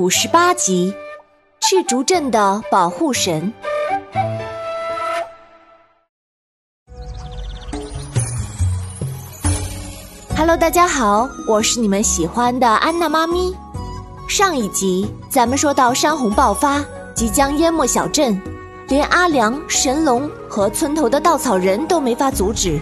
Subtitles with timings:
[0.00, 0.94] 五十八集，
[1.60, 3.52] 赤竹镇的保护神。
[10.34, 13.54] Hello，大家好，我是你们喜欢的安娜妈咪。
[14.26, 16.82] 上一集咱们说到山洪爆发，
[17.14, 18.40] 即将淹没小镇，
[18.88, 22.80] 连阿良、神龙和村头的稻草人都没法阻止。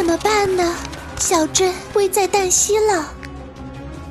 [0.00, 0.74] 怎么办呢？
[1.18, 3.12] 小镇危在旦夕了。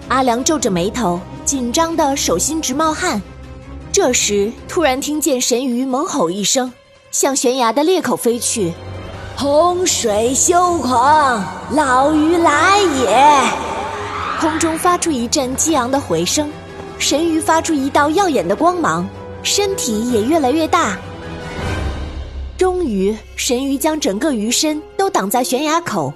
[0.07, 3.19] 阿良皱着眉头，紧张的手心直冒汗。
[3.91, 6.71] 这时，突然听见神鱼猛吼一声，
[7.09, 8.71] 向悬崖的裂口飞去。
[9.35, 13.41] 洪水休狂，老鱼来也！
[14.39, 16.51] 空中发出一阵激昂的回声，
[16.99, 19.09] 神鱼发出一道耀眼的光芒，
[19.41, 20.95] 身体也越来越大。
[22.59, 24.79] 终于，神鱼将整个鱼身
[25.09, 26.13] 都挡在悬崖口，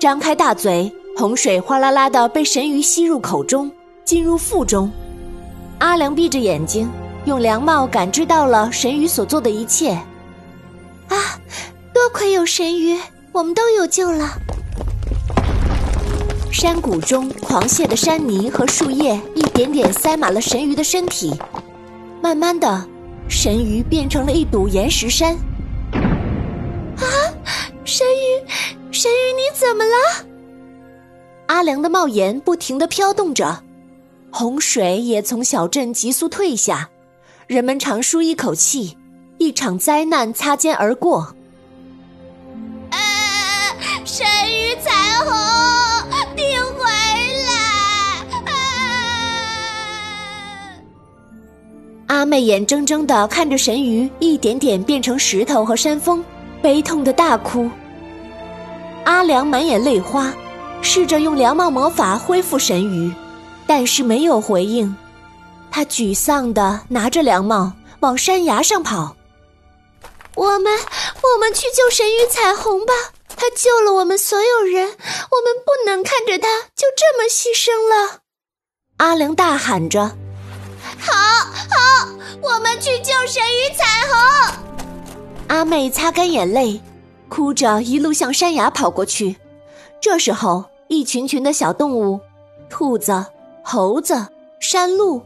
[0.00, 3.70] 张开大嘴，洪水哗啦啦的被神鱼吸入口中，
[4.04, 4.90] 进入腹中。
[5.78, 6.90] 阿良闭着眼睛，
[7.24, 9.92] 用凉帽感知到了神鱼所做的一切。
[11.06, 11.38] 啊，
[11.94, 12.98] 多亏有神鱼，
[13.30, 14.28] 我们都有救了。
[16.50, 21.32] 山谷中狂泻的山泥和树叶一点点塞满了神鱼的身体，
[22.20, 22.84] 慢慢的，
[23.28, 25.36] 神鱼变成了一堵岩石山。
[28.92, 30.26] 神鱼，你怎么了？
[31.46, 33.64] 阿良的帽檐不停的飘动着，
[34.30, 36.90] 洪水也从小镇急速退下，
[37.46, 38.98] 人们长舒一口气，
[39.38, 41.20] 一场灾难擦肩而过。
[42.90, 42.98] 啊，
[44.04, 44.90] 神鱼彩
[45.24, 45.34] 虹，
[46.36, 46.42] 你
[46.76, 46.84] 回
[47.48, 47.54] 来！
[48.44, 48.52] 啊！
[52.08, 56.22] 阿妹眼睁睁的看着神鱼一点点变成石头和山峰。
[56.60, 57.68] 悲痛的大哭，
[59.04, 60.32] 阿良满眼泪花，
[60.80, 63.12] 试着用凉帽魔法恢复神鱼，
[63.66, 64.94] 但是没有回应。
[65.70, 69.16] 他沮丧的拿着凉帽往山崖上跑。
[70.34, 72.92] 我们，我们去救神鱼彩虹吧！
[73.34, 78.20] 他救了我们所有人，我们不能看着他就这么牺牲了。
[78.98, 80.12] 阿良大喊着
[81.00, 82.08] ：“好，好，
[82.40, 84.54] 我们去救神鱼彩虹！”
[85.48, 86.80] 阿妹擦干眼泪，
[87.32, 89.36] 哭着一路向山崖跑过去。
[90.02, 92.20] 这时候，一群群的小动物，
[92.68, 93.24] 兔子、
[93.62, 94.26] 猴子、
[94.60, 95.22] 山鹿，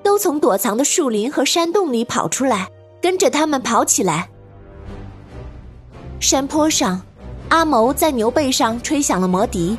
[0.00, 2.68] 都从躲藏的树林和山洞里跑出来，
[3.02, 4.28] 跟着他们跑起来。
[6.20, 7.02] 山坡上，
[7.48, 9.76] 阿谋在牛背上吹响了魔笛，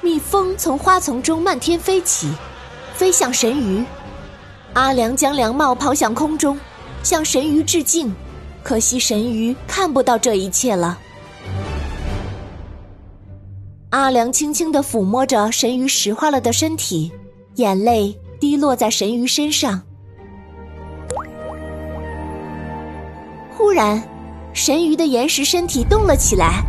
[0.00, 2.32] 蜜蜂从花丛中漫天飞起，
[2.92, 3.84] 飞向神鱼。
[4.72, 6.58] 阿良将凉帽抛向空中，
[7.04, 8.12] 向神鱼致敬。
[8.64, 10.98] 可惜神鱼看不到这一切了。
[13.94, 17.12] 阿良轻轻地抚摸着神鱼石化了的身体，
[17.54, 19.80] 眼泪滴落在神鱼身上。
[23.56, 24.02] 忽然，
[24.52, 26.60] 神鱼的岩石身体动了起来，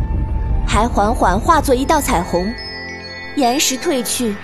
[0.67, 2.45] 还缓缓化作一道彩虹。
[3.37, 4.35] 岩石退去，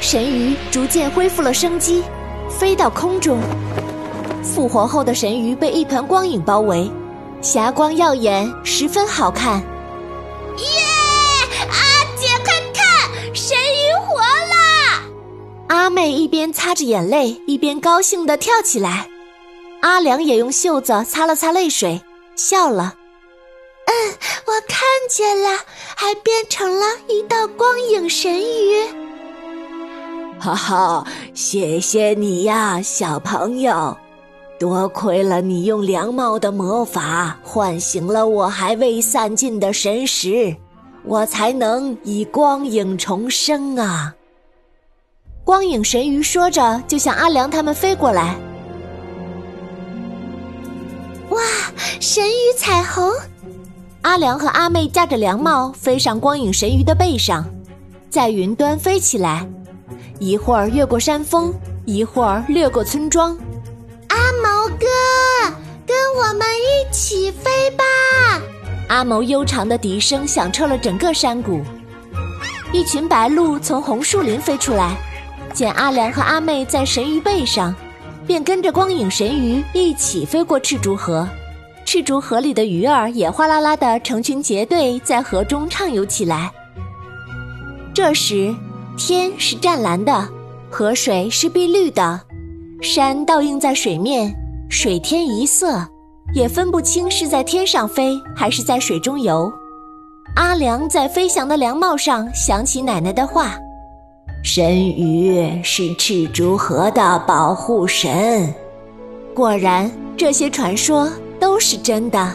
[0.00, 2.02] 神鱼逐渐恢复了生机，
[2.48, 3.38] 飞到空中。
[4.42, 6.90] 复活后的神鱼被一团光影包围。
[7.42, 9.62] 霞光耀眼，十分好看。
[16.00, 19.06] 妹一边擦着眼泪，一边高兴地跳起来。
[19.82, 22.00] 阿良也用袖子擦了擦泪水，
[22.36, 22.94] 笑了。
[23.84, 24.14] 嗯，
[24.46, 24.80] 我看
[25.10, 25.58] 见了，
[25.94, 28.82] 还变成了一道光影神鱼。
[30.40, 33.94] 哈哈，谢谢你呀，小朋友。
[34.58, 40.56] 多亏了你用凉帽的魔法唤醒了我还未散尽的神识，
[41.04, 44.14] 我才能以光影重生啊！
[45.50, 48.36] 光影神鱼说着，就向阿良他们飞过来。
[51.30, 51.40] 哇，
[51.98, 53.12] 神鱼彩虹！
[54.02, 57.44] 阿良和阿妹架着凉帽飞上光影神鱼的背上，
[58.08, 59.44] 在云端飞起来，
[60.20, 61.52] 一会儿越过山峰，
[61.84, 63.36] 一会儿掠过村庄。
[64.06, 64.86] 阿毛哥，
[65.84, 67.84] 跟我们一起飞吧！
[68.86, 71.60] 阿毛悠长的笛声响彻了整个山谷。
[72.70, 74.96] 一群白鹭从红树林飞出来，
[75.52, 77.74] 见阿良和阿妹在神鱼背上，
[78.26, 81.28] 便跟着光影神鱼一起飞过赤竹河。
[81.84, 86.50] 赤竹河里的鱼儿也哗啦啦的成群结队在河中畅游起来。
[87.92, 88.54] 这时，
[88.96, 90.28] 天是湛蓝的，
[90.70, 92.20] 河水是碧绿的。
[92.80, 94.32] 山倒映在水面，
[94.70, 95.84] 水天一色，
[96.32, 99.52] 也分不清是在天上飞还是在水中游。
[100.36, 103.58] 阿良在飞翔的凉帽上想起奶奶的话
[104.42, 108.52] ：“神鱼是赤竹河的保护神。”
[109.34, 112.32] 果然，这些传说都是真的。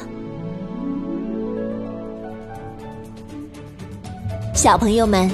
[4.53, 5.29] 小朋友们，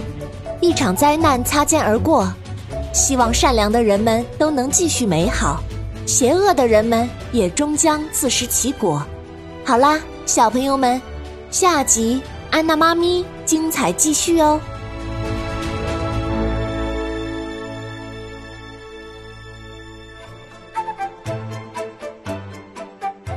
[0.60, 2.28] 一场灾难擦肩而过，
[2.94, 5.62] 希望善良的人们都能继续美好，
[6.06, 9.02] 邪恶的人们也终将自食其果。
[9.64, 11.00] 好啦，小朋友们，
[11.52, 14.60] 下集安娜妈咪精彩继续哦。